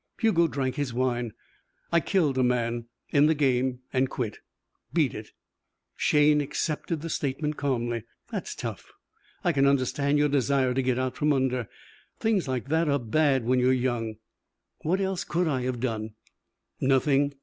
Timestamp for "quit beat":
4.09-5.13